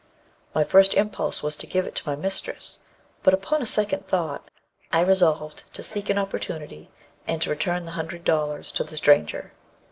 My 0.55 0.63
first 0.63 0.95
impulse 0.95 1.43
was 1.43 1.55
to 1.57 1.67
give 1.67 1.85
it 1.85 1.93
to 1.93 2.09
my 2.09 2.15
mistress, 2.15 2.79
but, 3.21 3.35
upon 3.35 3.61
a 3.61 3.67
second 3.67 4.07
thought, 4.07 4.49
I 4.91 5.01
resolved 5.01 5.65
to 5.73 5.83
seek 5.83 6.09
an 6.09 6.17
opportunity, 6.17 6.89
and 7.27 7.39
to 7.43 7.51
return 7.51 7.85
the 7.85 7.91
hundred 7.91 8.23
dollars 8.23 8.71
to 8.71 8.83
the 8.83 8.97
stranger. 8.97 9.53